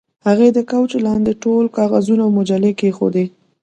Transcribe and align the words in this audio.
هغې 0.27 0.47
د 0.53 0.59
کوچ 0.71 0.91
لاندې 1.05 1.31
ټول 1.43 1.65
کاغذونه 1.75 2.21
او 2.25 2.31
مجلې 2.39 2.71
کیښودې 2.79 3.25